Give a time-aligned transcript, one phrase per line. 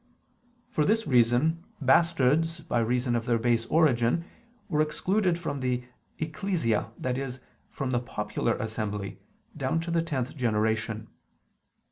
[0.71, 4.25] For this reason bastards, by reason of their base origin,
[4.67, 5.83] were excluded from the
[6.17, 7.29] ecclesia, i.e.
[7.69, 9.19] from the popular assembly,
[9.55, 11.07] down to the tenth generation.